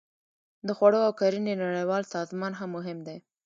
[0.67, 3.17] د خوړو او کرنې نړیوال سازمان هم مهم دی